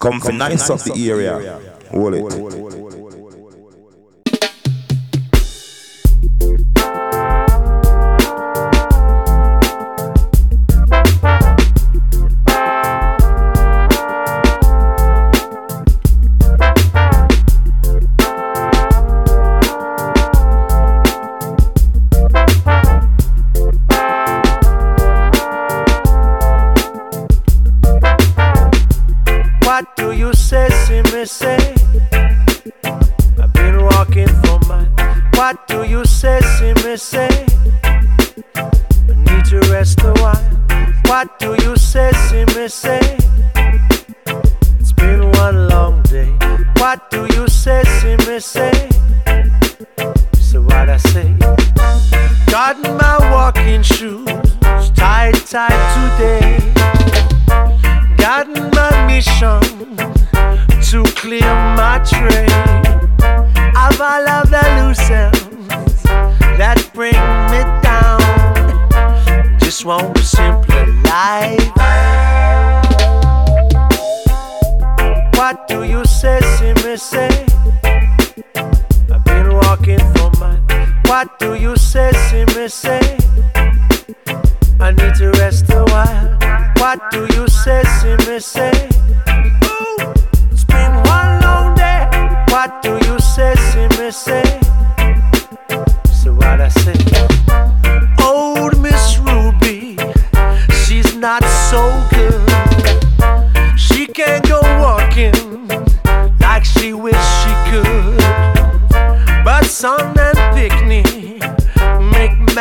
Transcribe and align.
Come 0.00 0.18
for 0.18 0.32
nice 0.32 0.70
of 0.70 0.82
the 0.82 1.10
area. 1.10 1.60
wallet. 1.92 2.22
it. 2.24 2.69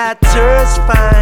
matters 0.10 0.78
fine. 0.88 1.19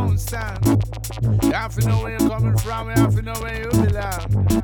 own 0.00 0.18
stand. 0.18 0.64
You 1.42 1.52
have 1.52 1.74
to 1.76 1.86
know 1.86 2.02
where 2.02 2.18
you're 2.18 2.28
coming 2.28 2.56
from, 2.58 2.88
you 2.88 2.94
have 2.94 3.14
to 3.14 3.22
know 3.22 3.34
where 3.34 3.62
you 3.62 3.70
belong. 3.70 4.60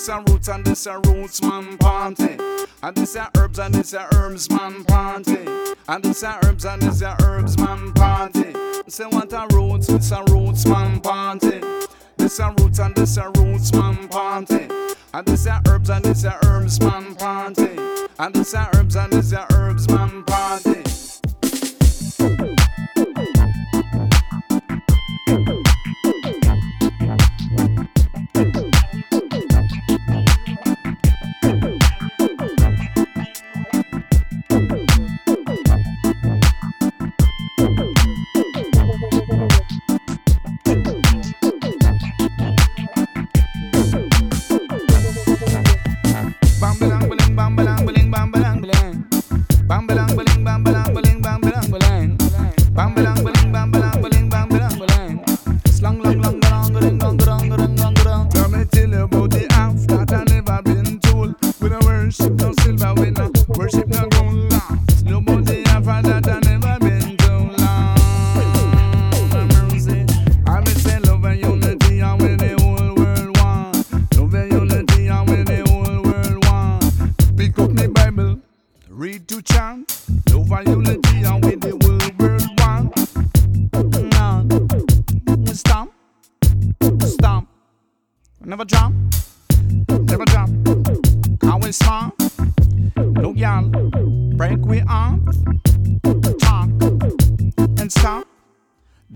this 0.00 0.08
a 0.08 0.18
roots 0.32 0.48
and 0.48 0.64
this 0.64 0.86
a 0.86 0.98
roots 0.98 1.42
man 1.42 1.76
party. 1.76 2.38
And 2.82 2.96
this 2.96 3.16
a 3.16 3.30
herbs 3.36 3.58
and 3.58 3.74
this 3.74 3.92
a 3.92 4.08
herbs 4.14 4.48
man 4.48 4.82
party. 4.84 5.46
And 5.88 6.02
this 6.02 6.22
a 6.22 6.38
herbs 6.42 6.64
and 6.64 6.80
this 6.80 7.02
a 7.02 7.14
herbs 7.20 7.58
man 7.58 7.92
party. 7.92 8.54
Say 8.88 9.04
what 9.04 9.30
a 9.34 9.46
roots, 9.54 9.88
this 9.88 10.10
a 10.10 10.24
roots 10.30 10.64
man 10.64 11.02
party. 11.02 11.60
This 12.16 12.38
a 12.38 12.54
roots 12.58 12.78
and 12.78 12.94
this 12.94 13.18
a 13.18 13.28
roots 13.36 13.74
man 13.74 14.08
party. 14.08 14.68
And 15.12 15.26
this 15.26 15.44
a 15.44 15.60
herbs 15.68 15.90
and 15.90 16.02
this 16.02 16.24
a 16.24 16.38
herbs 16.46 16.80
man 16.80 17.14
party. 17.16 17.76
And 18.18 18.34
this 18.34 18.54
a 18.54 18.70
herbs 18.74 18.96
and 18.96 19.12
this 19.12 19.32
a 19.32 19.46
herbs 19.52 19.86
man 19.86 20.24
party. 20.24 21.19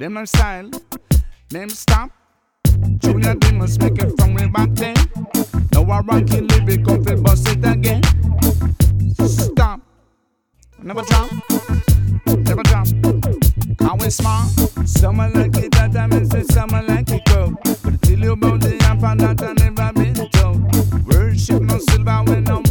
Them 0.04 0.18
a 0.18 0.26
style, 0.26 0.70
them 1.48 1.70
stop. 1.70 2.10
Junior, 2.98 3.34
they 3.36 3.52
must 3.52 3.80
make 3.80 3.96
it 4.02 4.12
from 4.18 4.34
way 4.34 4.46
back 4.48 4.68
then. 4.74 4.94
Now 5.72 5.90
I 5.90 6.00
rock 6.00 6.30
it, 6.30 6.42
live 6.42 6.68
it, 6.68 6.82
go 6.82 7.02
fit, 7.02 7.22
bust 7.22 7.48
it 7.48 7.64
again. 7.64 8.02
Stop, 9.26 9.80
never 10.82 11.00
drop, 11.04 11.30
never 12.26 12.62
drop. 12.64 12.86
I 13.80 13.88
Always 13.88 14.16
smart. 14.16 14.50
Someone 14.84 15.32
like 15.32 15.56
it 15.56 15.72
that 15.72 15.96
I 15.96 16.06
miss 16.06 16.34
it, 16.34 16.52
someone 16.52 16.86
like 16.86 17.10
it 17.10 17.24
go. 17.24 17.56
But 17.64 17.94
I 17.94 17.96
tell 17.96 18.18
you 18.18 18.32
about 18.32 18.60
the 18.60 18.76
apple 18.82 19.16
that 19.16 19.42
I 19.42 19.54
never 19.54 19.90
been 19.94 20.28
told. 20.32 21.06
Worship 21.06 21.62
no 21.62 21.78
silver 21.78 22.22
when 22.24 22.44
no 22.44 22.63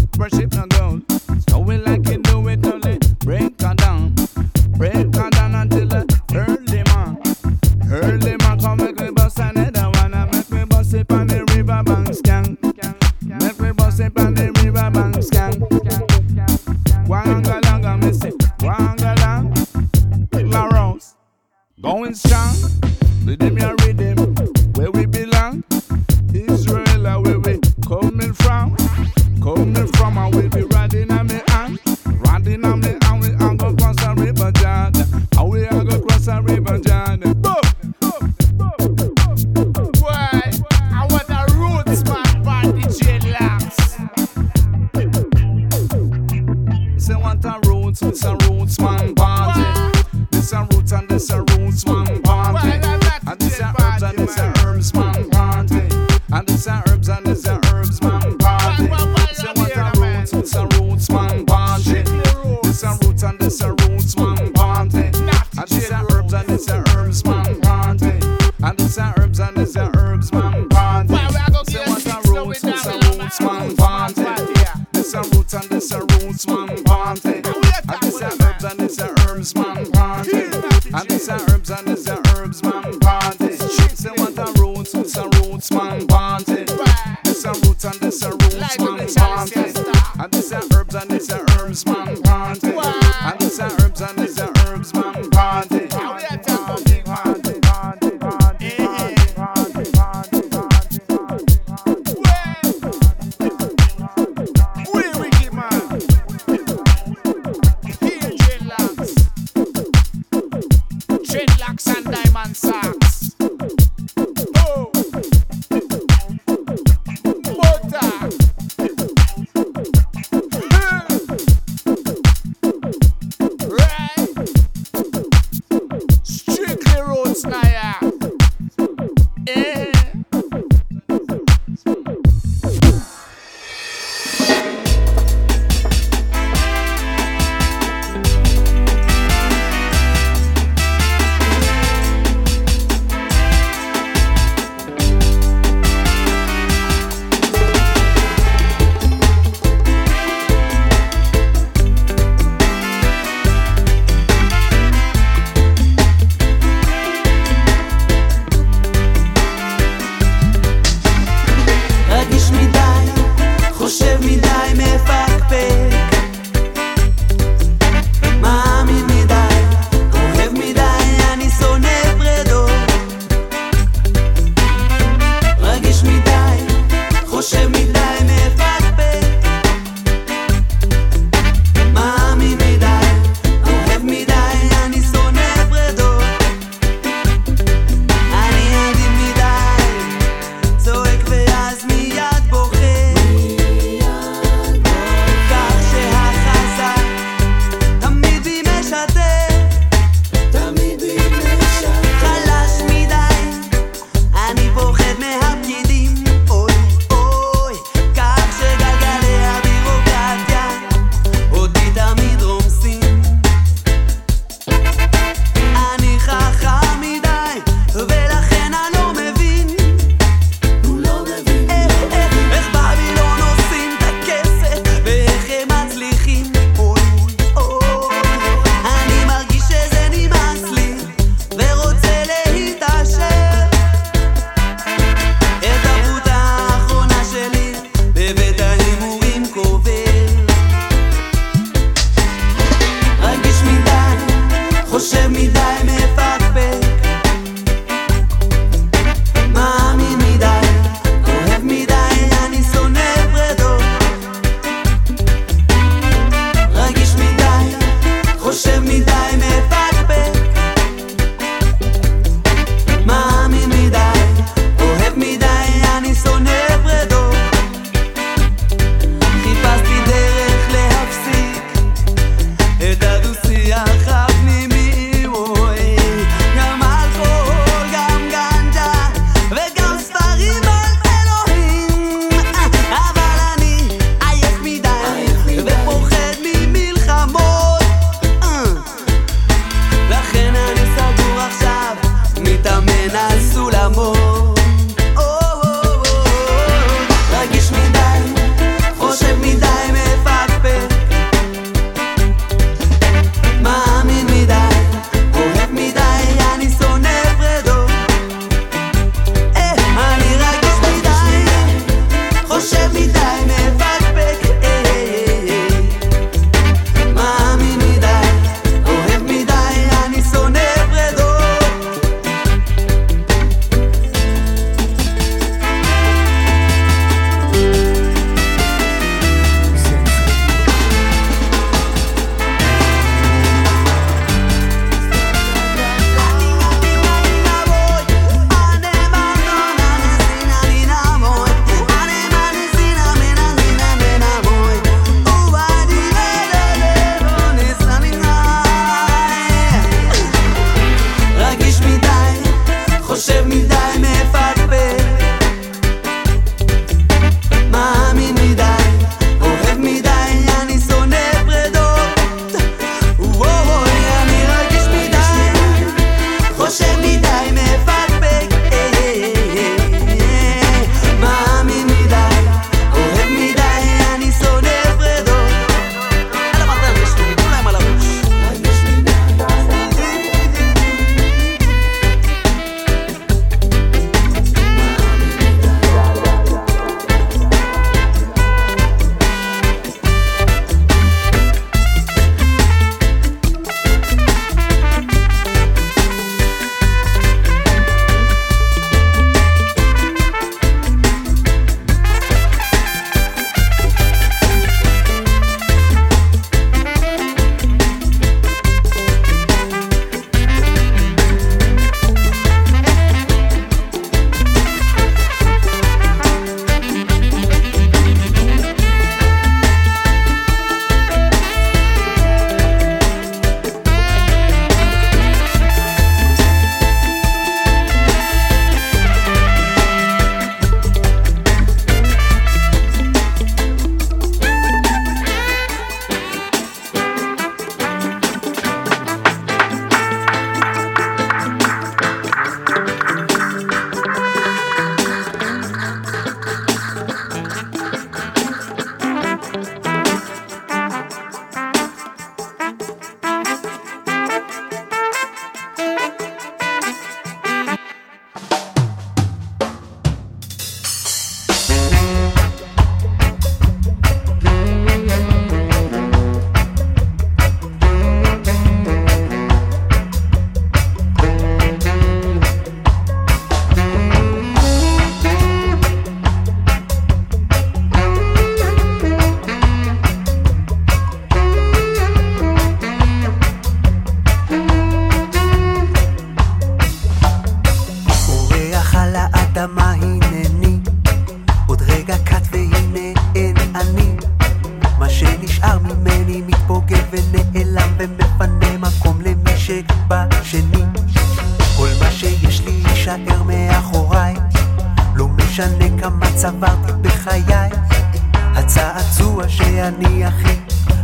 שאני 509.57 510.25
הכי, 510.25 510.55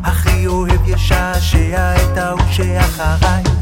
הכי 0.03 0.47
אוהב 0.47 0.87
ישעשע 0.87 1.95
את 1.95 2.17
ההוא 2.17 2.41
שאחריי. 2.51 3.58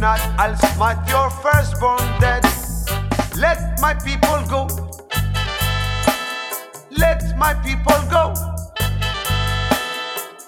not, 0.00 0.18
I'll 0.38 0.56
smite 0.56 1.06
your 1.08 1.28
firstborn 1.28 2.00
dead. 2.20 2.42
Let 3.36 3.78
my 3.80 3.92
people 3.92 4.40
go. 4.48 4.66
Let 6.90 7.36
my 7.36 7.52
people 7.54 8.00
go. 8.10 8.32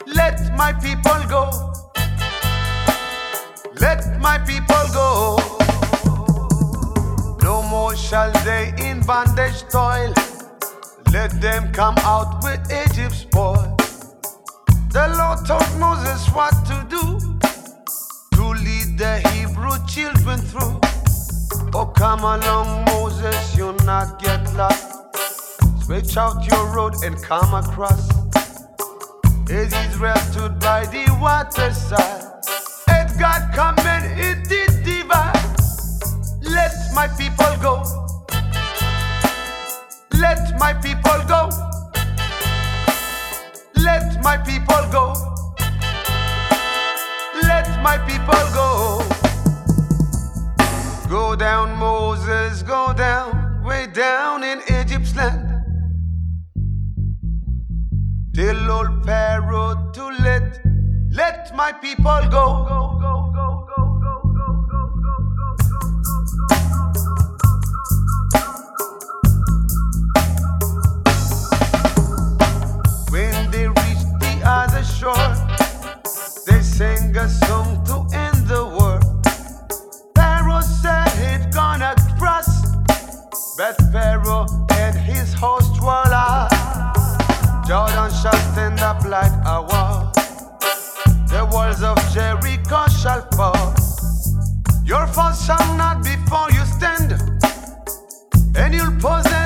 Let 0.06 0.56
my 0.56 0.72
people 0.72 1.20
go. 1.28 1.72
Let 3.78 4.18
my 4.20 4.38
people 4.38 4.84
go. 4.94 5.36
No 7.42 7.62
more 7.62 7.94
shall 7.94 8.32
they 8.44 8.72
in 8.78 9.00
bondage 9.02 9.62
toil. 9.70 10.14
Let 11.12 11.38
them 11.42 11.70
come 11.72 11.96
out 11.98 12.42
with 12.42 12.60
Egypt's 12.72 13.18
spoil. 13.18 13.76
The 14.88 15.08
Lord 15.18 15.46
told 15.46 15.78
Moses 15.78 16.26
what 16.34 16.54
to 16.66 16.86
do 16.88 17.18
to 18.36 18.48
lead 18.48 18.98
the 18.98 19.20
children 19.86 20.38
through. 20.38 20.80
Oh, 21.74 21.86
come 21.86 22.20
along, 22.20 22.84
Moses, 22.86 23.56
you'll 23.56 23.74
not 23.84 24.22
get 24.22 24.40
lost. 24.54 24.92
Stretch 25.82 26.16
out 26.16 26.44
your 26.46 26.66
road 26.74 26.94
and 27.04 27.20
come 27.22 27.54
across. 27.54 28.08
As 29.50 29.72
Israel 29.72 30.16
stood 30.30 30.58
by 30.60 30.86
the 30.86 31.06
waterside, 31.20 32.24
at 32.88 33.18
God 33.18 33.42
command 33.52 34.04
it 34.18 34.48
the 34.48 34.62
divide. 34.84 35.52
Let 36.42 36.72
my 36.94 37.08
people 37.08 37.54
go. 37.60 37.82
Let 40.18 40.58
my 40.58 40.72
people 40.74 41.20
go. 41.26 41.50
Let 43.76 44.22
my 44.22 44.36
people 44.38 44.82
go. 44.90 45.14
Let 47.42 47.82
my 47.82 47.98
people 47.98 48.44
go. 48.54 49.11
Go 51.12 51.36
down, 51.36 51.76
Moses, 51.76 52.62
go 52.62 52.94
down, 52.96 53.62
way 53.62 53.86
down 53.86 54.42
in 54.42 54.62
Egypt's 54.80 55.14
land. 55.14 55.46
Till 58.34 58.70
old 58.70 59.04
Pharaoh 59.04 59.90
to 59.92 60.04
let, 60.24 60.58
let 61.10 61.54
my 61.54 61.70
people 61.70 62.22
go. 62.30 62.64
When 73.10 73.50
they 73.50 73.68
reached 73.68 74.12
the 74.18 74.40
other 74.46 74.82
shore, 74.82 75.34
they 76.46 76.62
sang 76.62 77.14
a 77.18 77.28
song 77.28 77.84
to 77.84 78.16
end. 78.16 78.31
Gonna 81.52 81.94
cross, 82.18 82.48
but 83.56 83.76
Pharaoh 83.92 84.46
and 84.72 84.96
his 84.96 85.32
host 85.34 85.80
lost. 85.82 86.54
Jordan 87.66 88.10
shall 88.20 88.40
stand 88.52 88.80
up 88.80 89.04
like 89.04 89.32
a 89.46 89.62
wall. 89.62 90.10
The 91.28 91.48
walls 91.52 91.82
of 91.82 91.96
Jericho 92.12 92.86
shall 93.00 93.22
fall. 93.36 93.74
Your 94.84 95.06
fault 95.06 95.36
shall 95.36 95.76
not 95.76 96.02
before 96.02 96.50
you 96.50 96.64
stand, 96.66 97.12
and 98.56 98.74
you'll 98.74 98.96
possess 99.00 99.41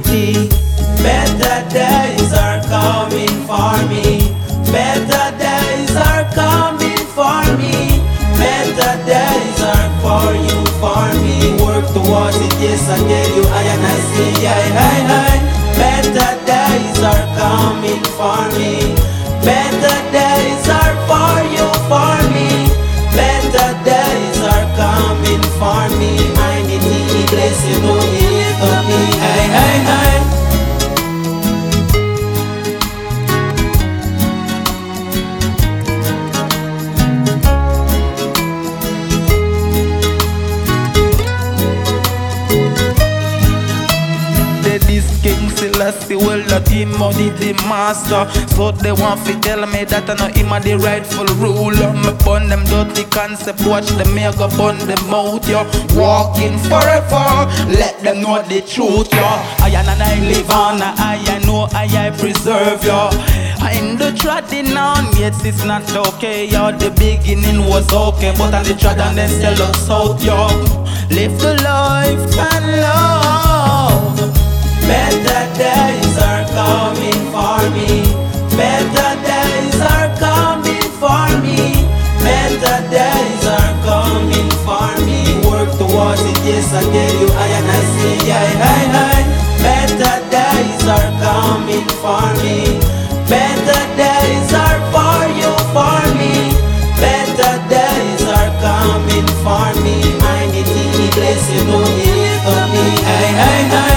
the 0.00 0.41
the, 47.30 47.52
the 47.52 47.52
master. 47.68 48.26
So 48.54 48.72
they 48.72 48.92
want 48.92 49.24
to 49.26 49.38
tell 49.40 49.66
me 49.66 49.84
that 49.84 50.08
I 50.08 50.14
know 50.14 50.32
him 50.32 50.52
a 50.52 50.60
the 50.60 50.76
rightful 50.78 51.26
ruler. 51.38 51.92
Me 51.92 52.12
burn 52.24 52.48
them 52.48 52.64
dirty 52.64 53.04
concept, 53.04 53.64
watch 53.66 53.88
them 53.98 54.14
me 54.14 54.22
go 54.36 54.48
burn 54.56 54.78
them 54.78 55.14
out, 55.14 55.46
yo. 55.46 55.64
Walking 55.94 56.58
forever, 56.66 57.46
let 57.70 58.00
them 58.02 58.22
know 58.22 58.42
the 58.42 58.62
truth, 58.62 59.12
yo. 59.12 59.26
I 59.62 59.70
and 59.74 60.02
I 60.02 60.20
live 60.20 60.50
on, 60.50 60.82
I, 60.82 61.22
I 61.26 61.38
know 61.46 61.68
I, 61.72 61.86
I 61.86 62.10
preserve, 62.10 62.84
yo. 62.84 63.10
I 63.62 63.78
in 63.78 63.96
the 63.96 64.12
treading 64.12 64.76
on, 64.76 65.04
yes, 65.16 65.44
it's 65.44 65.64
not 65.64 65.84
okay, 65.94 66.46
yo. 66.46 66.72
The 66.72 66.90
beginning 66.90 67.66
was 67.68 67.92
okay, 67.92 68.34
but 68.36 68.54
on 68.54 68.64
the 68.64 68.74
tread 68.74 68.98
and 68.98 69.16
then 69.16 69.28
sell 69.28 69.60
us 69.62 69.90
out, 69.90 70.22
yo. 70.22 70.48
Live 71.10 71.38
the 71.40 71.54
life 71.62 72.38
and 72.38 72.80
love. 72.80 74.42
Better 74.86 75.42
days 75.56 76.18
are 76.18 76.44
coming 76.52 77.11
for 77.32 77.64
me. 77.72 78.04
Better 78.60 79.10
days 79.24 79.76
are 79.80 80.10
coming 80.20 80.88
for 81.00 81.24
me. 81.40 81.88
Better 82.20 82.78
days 82.92 83.42
are 83.48 83.72
coming 83.88 84.50
for 84.64 84.92
me. 85.08 85.40
Work 85.48 85.72
towards 85.80 86.20
it, 86.28 86.38
yes, 86.44 86.68
I 86.76 86.84
tell 86.84 87.14
you, 87.20 87.28
I 87.32 87.46
and 87.58 87.68
I 87.72 87.80
say, 87.96 88.16
hi, 88.28 88.48
hi, 88.62 88.82
hi. 88.96 89.20
Better 89.64 90.16
days 90.28 90.84
are 90.96 91.12
coming 91.24 91.88
for 92.04 92.26
me. 92.44 92.76
Better 93.32 93.82
days 93.96 94.52
are 94.52 94.80
for 94.92 95.20
you, 95.40 95.52
for 95.72 96.02
me. 96.20 96.52
Better 97.00 97.54
days 97.72 98.22
are 98.28 98.52
coming 98.60 99.28
for 99.40 99.68
me. 99.80 99.96
I 100.36 100.52
need 100.52 100.68
to 100.68 100.84
bless 101.16 101.44
you, 101.48 101.64
it 101.64 102.38
for 102.44 102.62
me. 102.74 102.84
Hi, 103.08 103.26
hi, 103.40 103.62
hi. 103.72 103.91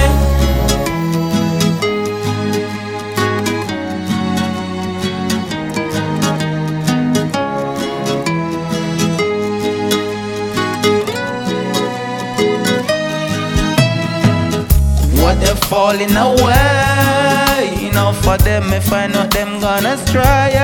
Falling 15.76 16.16
away. 16.16 17.68
Enough 17.88 18.16
for 18.24 18.38
them 18.38 18.72
if 18.72 18.90
I 18.90 19.06
know 19.12 19.26
them 19.36 19.60
gonna 19.60 19.94
stray. 20.06 20.56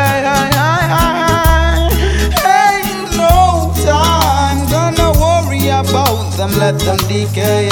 Ain't 2.56 3.10
no 3.20 3.36
time 3.84 4.60
gonna 4.74 5.08
worry 5.22 5.64
about 5.80 6.24
them. 6.38 6.52
Let 6.62 6.76
them 6.86 7.00
decay. 7.12 7.68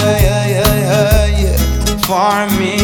For 2.09 2.41
me, 2.59 2.75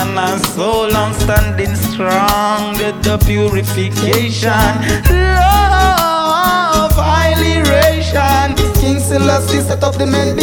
and 0.00 0.14
I'm 0.26 0.40
so 0.56 0.70
long 0.94 1.12
standing 1.24 1.74
strong. 1.88 2.60
With 2.80 2.98
the 3.06 3.16
purification, 3.28 4.72
love, 5.40 6.96
ration. 7.72 8.48
King 8.80 8.98
Selassie 9.08 9.62
set 9.68 9.82
up 9.82 9.94
the 9.94 10.06
meditation. 10.06 10.35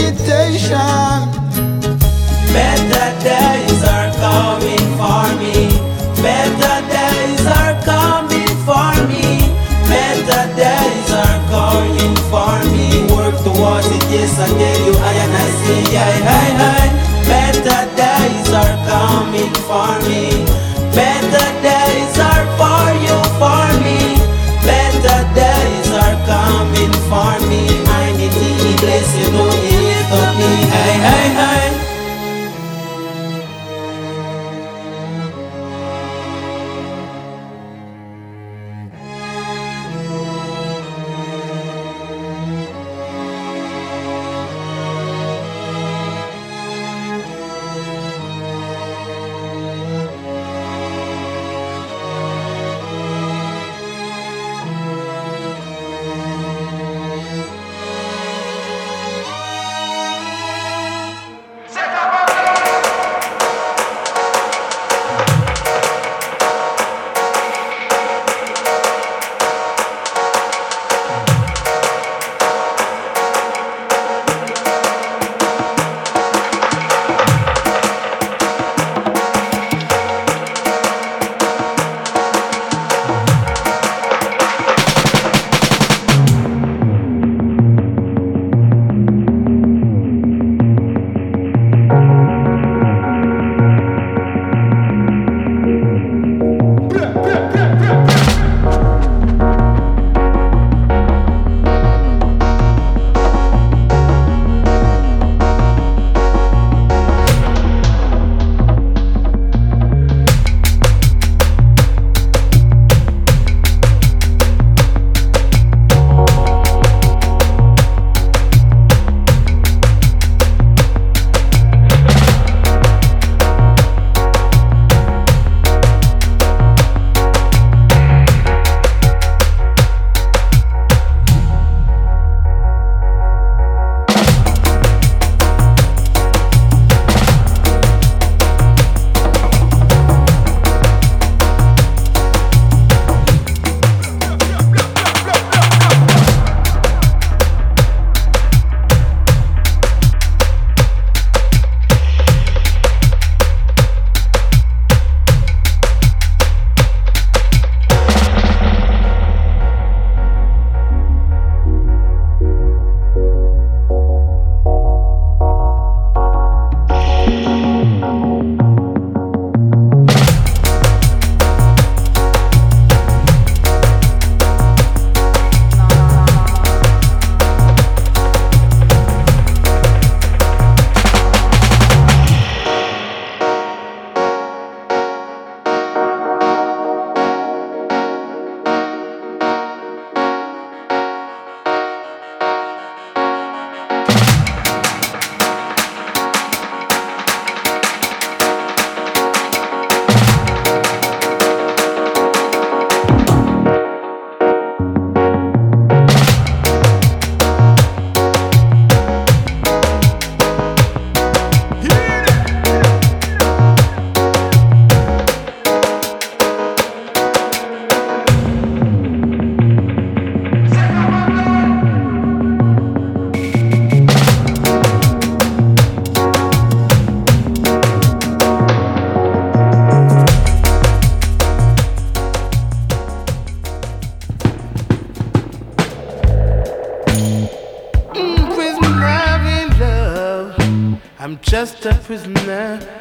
Just 241.64 241.86
a 241.86 241.96
prisoner 242.00 242.93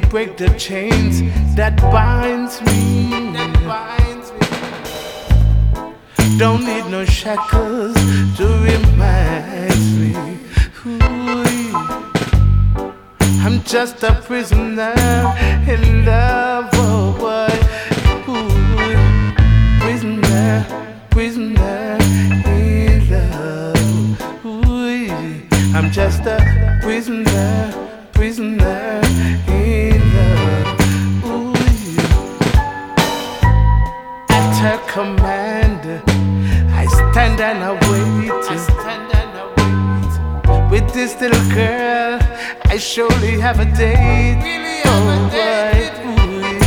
to 0.00 0.08
break 0.08 0.36
the 0.36 0.48
chains 0.58 1.22
that 1.54 1.76
binds 1.92 2.60
me. 2.62 3.10
Don't 6.36 6.64
need 6.64 6.86
no 6.90 7.04
shackles 7.04 7.94
to 8.38 8.46
remind 8.70 9.80
me. 10.00 10.12
I'm 13.44 13.62
just 13.62 14.02
a 14.02 14.20
prisoner 14.26 14.94
in 15.72 16.04
love, 16.04 16.43
little 41.28 41.54
girl, 41.54 42.18
I 42.66 42.76
surely 42.76 43.40
have 43.40 43.58
a 43.58 43.64
date. 43.64 44.82
Oh, 44.84 45.28
boy. 45.32 45.78
Ooh, 46.08 46.58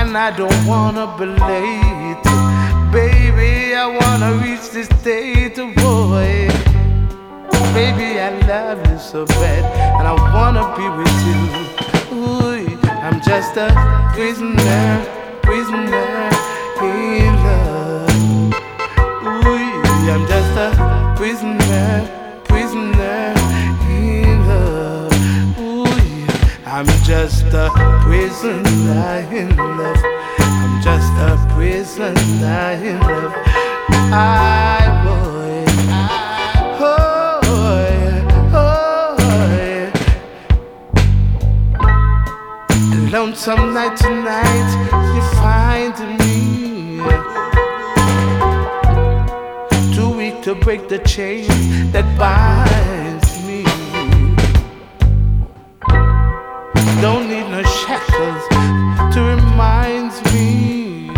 And 0.00 0.16
I 0.18 0.32
don't 0.36 0.66
wanna 0.66 1.06
be 1.16 1.26
late. 1.26 2.26
Baby, 2.90 3.76
I 3.76 3.86
wanna 3.98 4.30
reach 4.42 4.70
this 4.70 4.88
date, 5.04 5.56
boy. 5.76 6.48
Baby, 7.78 8.08
I 8.28 8.30
love 8.50 8.80
you 8.90 8.98
so 8.98 9.24
bad, 9.26 9.62
and 9.98 10.08
I 10.12 10.14
wanna 10.34 10.64
be 10.76 10.86
with 10.98 11.18
you. 11.28 11.40
Ooh, 12.16 12.78
I'm 13.06 13.20
just 13.20 13.56
a 13.56 13.68
prisoner, 14.14 15.06
prisoner 15.42 16.17
just 27.08 27.46
a 27.54 27.70
prisoner 28.02 29.26
in 29.32 29.56
love. 29.56 29.96
I'm 30.40 30.82
just 30.82 31.10
a 31.14 31.38
prisoner 31.54 32.76
in 32.84 33.00
love. 33.00 33.32
I 34.12 34.78
would. 35.06 35.68
Oh, 36.78 37.40
oh. 38.52 38.70
Lonesome 43.10 43.72
night 43.72 43.96
tonight, 43.96 44.70
you 45.14 45.22
find 45.40 45.96
me. 46.18 47.00
Too 49.94 50.10
weak 50.14 50.42
to 50.42 50.54
break 50.54 50.90
the 50.90 50.98
chains 51.06 51.48
that 51.92 52.04
binds 52.18 53.07
no 58.18 59.10
to 59.12 59.20
remind 59.22 60.12
me. 60.32 61.10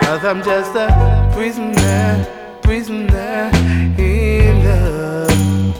Cause 0.00 0.24
I'm 0.24 0.42
just 0.42 0.74
a 0.74 0.88
prisoner, 1.34 2.26
prisoner 2.62 3.50
in 3.98 4.64
love. 4.64 5.76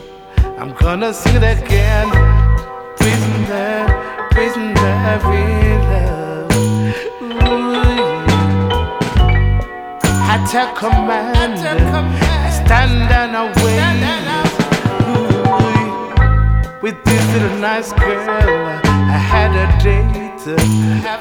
I'm 0.59 0.73
gonna 0.75 1.13
sing 1.13 1.37
it 1.37 1.43
again. 1.43 2.09
Prisoner, 2.97 3.87
prisoner 4.31 4.97
in 5.33 5.81
love. 5.93 6.51
Ooh. 7.23 7.77
At 10.33 10.51
her 10.53 10.69
command, 10.75 11.59
I 11.61 12.51
stand 12.51 13.11
and 13.21 13.37
I 13.37 13.45
wait. 13.65 13.87
With 16.83 17.03
this 17.05 17.25
little 17.33 17.59
nice 17.59 17.93
girl, 17.93 18.81
I 18.85 19.19
had 19.19 19.51
a 19.57 19.67
Ooh, 20.49 20.55
yeah. 20.55 21.19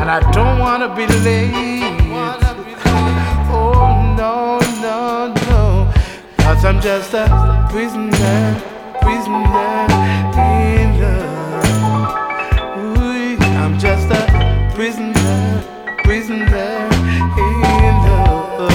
and 0.00 0.10
I 0.10 0.18
don't 0.32 0.58
wanna 0.58 0.92
be 0.96 1.06
late. 1.06 1.52
Oh 3.48 4.14
no, 4.18 4.58
no, 4.82 5.32
no. 5.48 5.92
Cause 6.38 6.64
I'm 6.64 6.80
just 6.80 7.14
a 7.14 7.68
prisoner, 7.70 8.60
prisoner 9.00 9.86
in 10.34 11.00
love. 11.00 12.10
Ooh, 12.78 13.36
I'm 13.62 13.78
just 13.78 14.10
a 14.10 14.72
prisoner, 14.74 15.62
prisoner 16.02 16.88
in 17.44 17.94
love. 18.02 18.72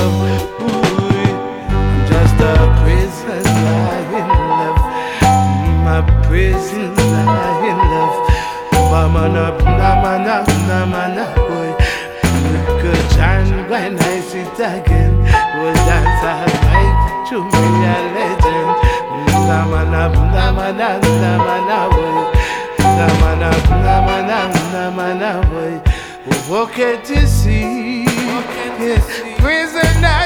I'm 1.83 2.07
just 2.07 2.39
a 2.39 2.55
prisoner 2.83 3.41
in 4.17 4.27
love. 4.29 4.79
My 5.83 6.01
prisoner. 6.25 7.00
Mama 9.11 9.27
na 9.27 9.51
na 9.59 10.17
na 10.23 10.35
na 10.67 10.85
na 10.85 11.07
na 11.15 11.25
boy. 11.35 11.69
Good 12.81 13.09
time 13.11 13.69
when 13.69 13.99
I 13.99 14.19
sit 14.21 14.47
again. 14.55 15.13
Will 15.59 15.75
dance 15.83 16.23
all 16.23 16.47
night 16.63 17.27
to 17.29 17.37
be 17.51 17.63
a 17.91 17.97
legend. 18.15 18.71
Nama 19.47 19.81
na 19.91 20.03
nama 20.31 20.71
na 20.71 20.89
nama 21.03 21.55
na 21.67 21.79
boy. 21.91 22.23
Nama 22.79 23.29
na 23.41 23.49
nama 23.83 24.17
na 24.29 24.39
nama 24.71 25.07
na 25.21 25.31
boy. 25.51 25.73
What 26.47 26.71
can 26.71 26.99
you 27.09 27.27
see? 27.27 28.05
Yeah. 28.79 29.01
Prisoner 29.43 30.23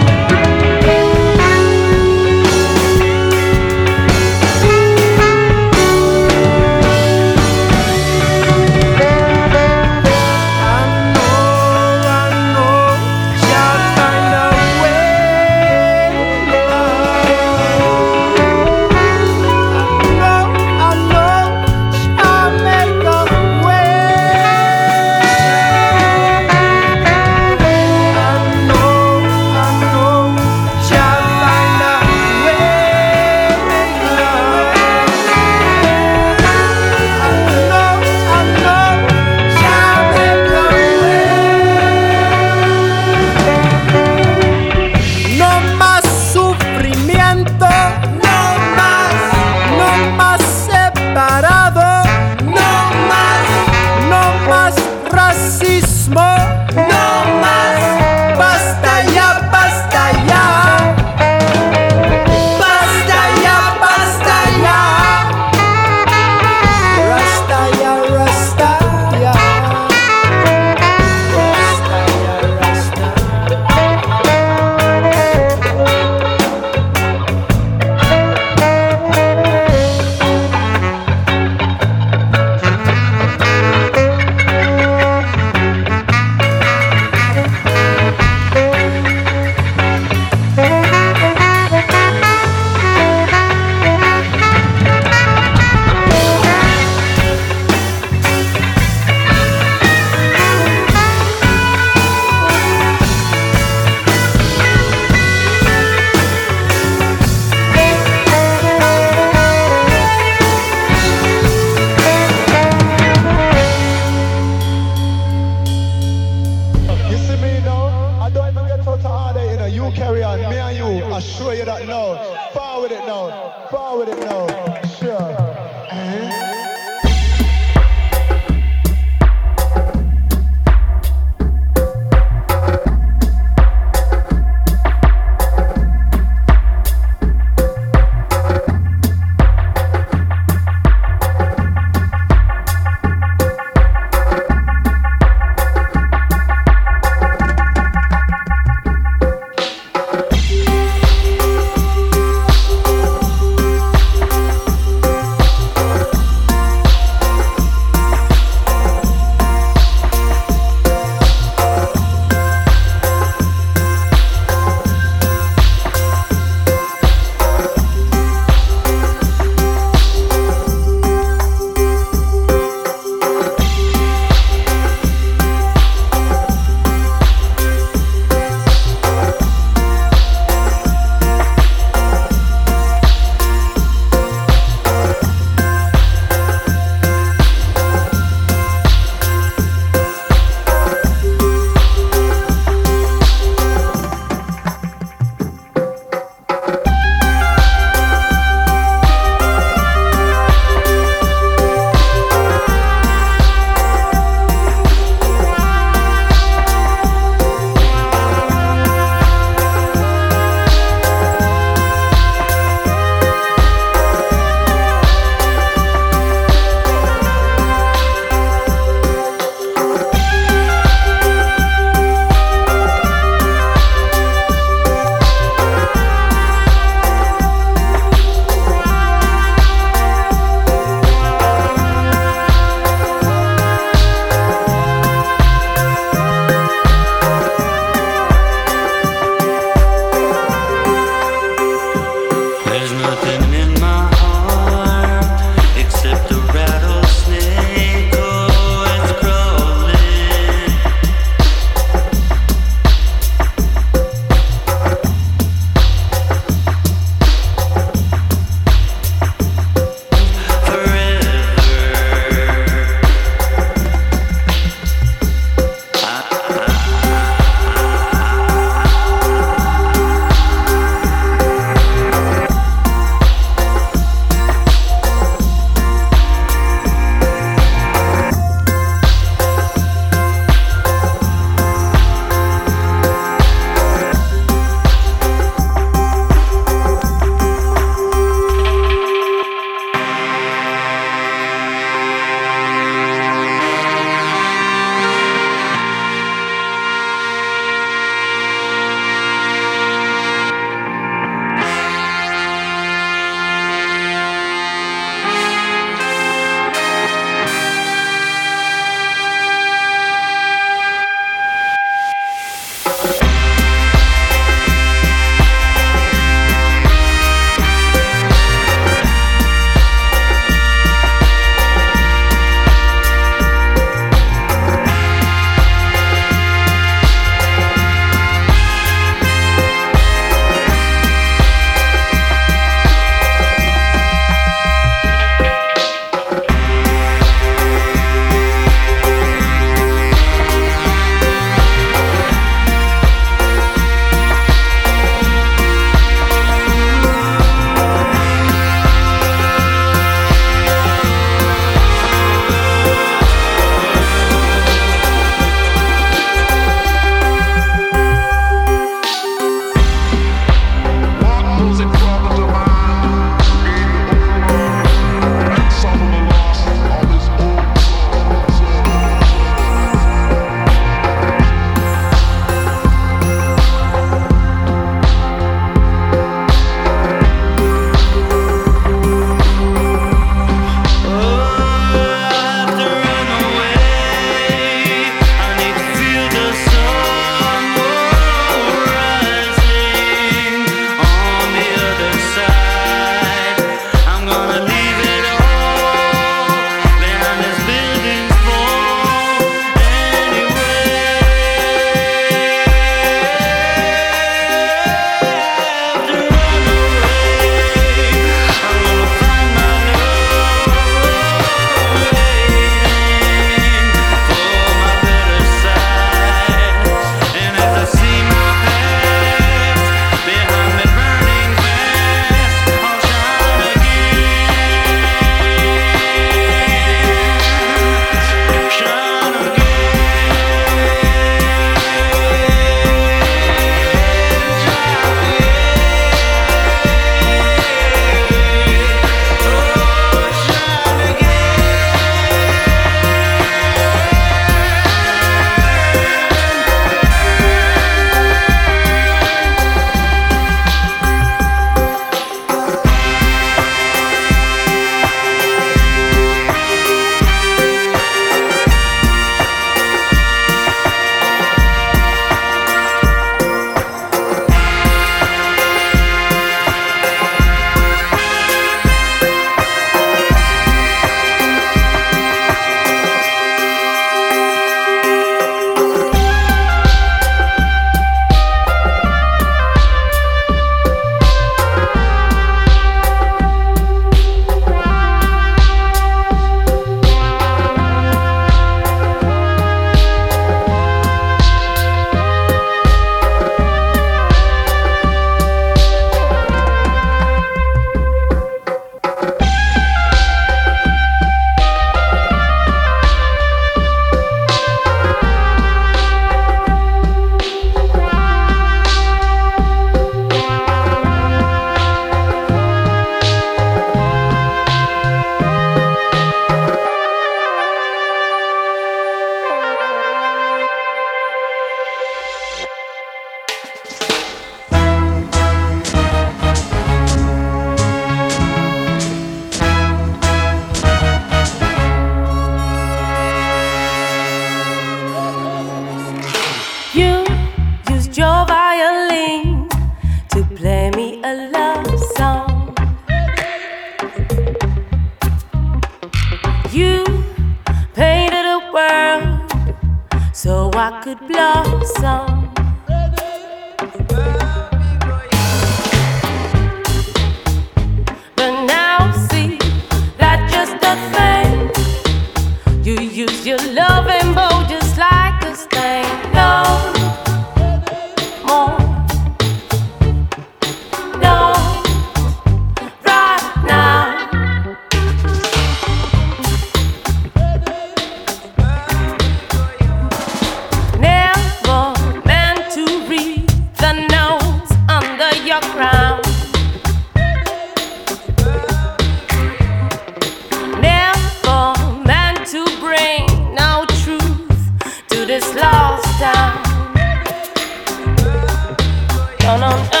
no, 599.43 599.57
no, 599.57 599.69
no. 599.69 600.00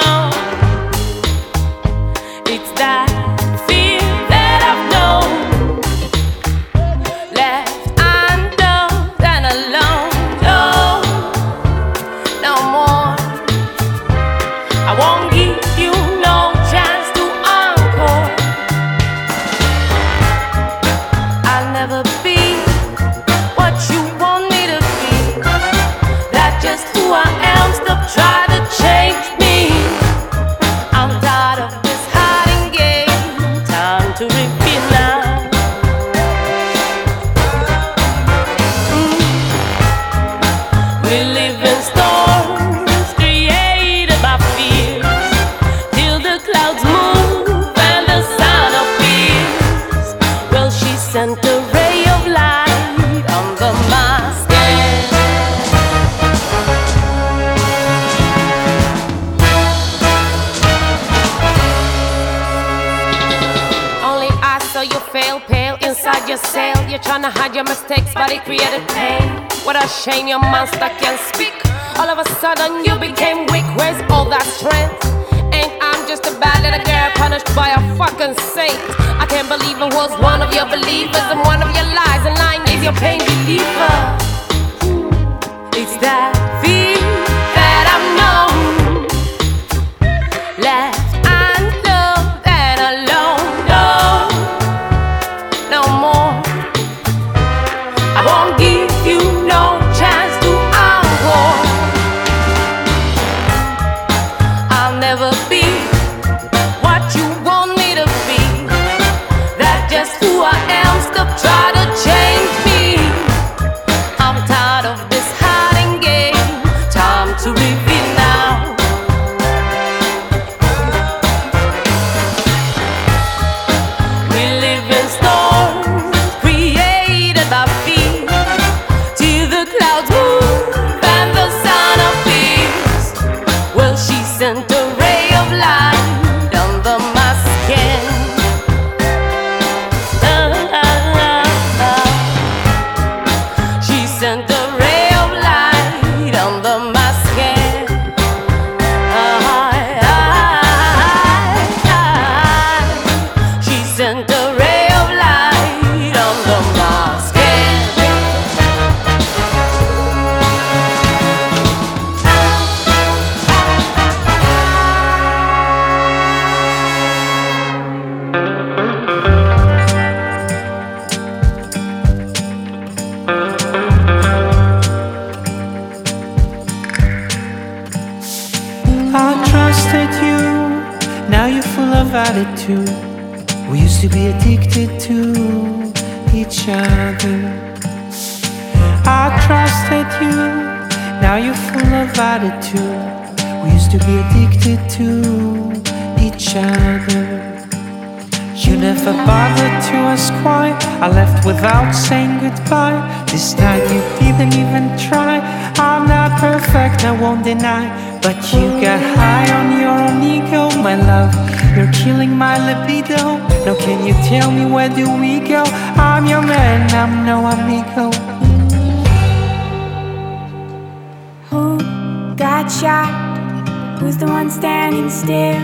that 222.61 222.71
shot? 222.71 223.99
Who's 223.99 224.17
the 224.17 224.27
one 224.27 224.49
standing 224.49 225.09
still? 225.09 225.61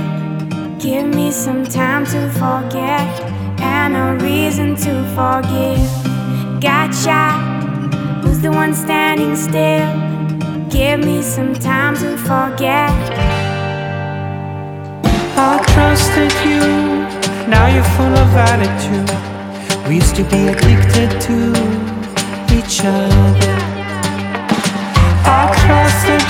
Give 0.79 1.05
me 1.05 1.31
some 1.31 1.63
time 1.63 2.05
to 2.05 2.29
forget 2.31 3.07
and 3.59 3.95
a 3.95 4.23
reason 4.25 4.75
to 4.77 4.93
forgive. 5.15 6.61
Got 6.61 6.93
shot? 6.93 7.37
Who's 8.23 8.39
the 8.41 8.51
one 8.51 8.73
standing 8.73 9.35
still? 9.35 9.87
Give 10.69 10.99
me 10.99 11.21
some 11.21 11.53
time 11.53 11.95
to 11.97 12.17
forget. 12.17 12.91
I 15.39 15.61
trusted 15.73 16.33
you, 16.47 16.61
now 17.47 17.67
you're 17.67 17.91
full 17.97 18.15
of 18.23 18.29
attitude. 18.49 19.87
We 19.87 19.95
used 19.95 20.15
to 20.15 20.23
be 20.23 20.47
addicted 20.47 21.11
to 21.27 21.37
each 22.57 22.81
other. 22.83 23.57
I 25.29 25.53
trusted 25.61 25.86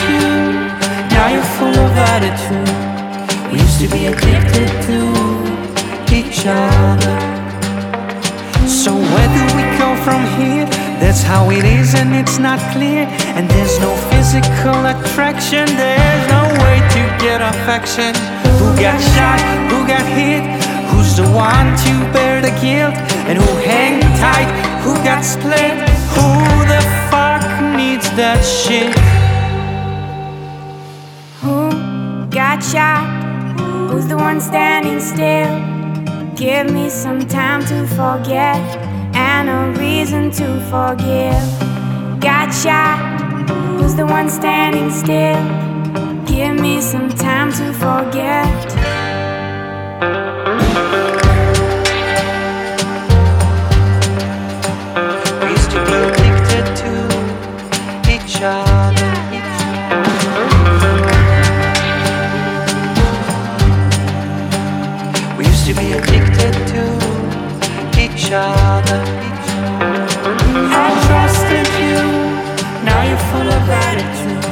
you, 0.09 0.28
now 1.13 1.28
you're 1.34 1.51
full 1.57 1.78
of 1.86 1.91
attitude. 2.13 2.71
We 3.51 3.59
used 3.59 3.80
to 3.82 3.88
be 3.89 4.07
addicted 4.07 4.69
to 4.88 4.99
each 6.13 6.45
other. 6.45 7.15
So 8.67 8.93
where 8.93 9.30
do 9.38 9.43
we 9.55 9.63
go 9.78 9.95
from 10.03 10.21
here? 10.39 10.65
That's 10.99 11.21
how 11.21 11.51
it 11.51 11.63
is 11.63 11.95
and 11.95 12.15
it's 12.15 12.38
not 12.38 12.59
clear. 12.73 13.05
And 13.38 13.49
there's 13.49 13.80
no 13.80 13.95
physical 14.09 14.80
attraction, 14.93 15.65
there's 15.78 16.25
no 16.30 16.43
way 16.63 16.78
to 16.95 17.01
get 17.23 17.39
affection. 17.41 18.13
Who 18.59 18.67
got 18.82 18.99
shot? 19.13 19.39
Who 19.71 19.88
got 19.88 20.05
hit? 20.17 20.43
Who's 20.91 21.15
the 21.15 21.28
one 21.32 21.67
to 21.86 21.93
bear 22.13 22.41
the 22.41 22.53
guilt? 22.59 22.95
And 23.28 23.38
who 23.38 23.51
hang 23.63 24.01
tight? 24.17 24.49
Who 24.84 24.93
got 25.03 25.23
split? 25.23 25.75
Who 26.15 26.30
the 26.73 26.82
fuck 27.09 27.43
needs 27.75 28.09
that 28.15 28.41
shit? 28.43 29.16
Got 32.58 32.72
shot? 32.72 33.60
Who's 33.91 34.08
the 34.08 34.18
one 34.18 34.41
standing 34.41 34.99
still? 34.99 36.36
Give 36.36 36.74
me 36.74 36.89
some 36.89 37.20
time 37.28 37.64
to 37.66 37.86
forget 37.88 38.58
and 39.16 39.47
a 39.47 39.80
reason 39.80 40.32
to 40.32 40.60
forgive. 40.72 42.20
Got 42.20 42.51
shot? 42.51 43.49
Who's 43.80 43.93
the 43.95 44.08
one 44.08 44.30
standing 44.30 44.89
still? 44.89 46.26
Give 46.26 46.60
me 46.60 46.82
some 46.82 47.10
time 47.10 47.51
to 47.53 47.74
forget. 47.74 48.97
each 68.28 68.34
other. 68.34 69.01
I 70.69 70.89
trusted 71.07 71.67
you, 71.80 72.01
now 72.84 73.01
you're 73.07 73.23
full 73.32 73.47
of 73.47 73.63
gratitude. 73.65 74.47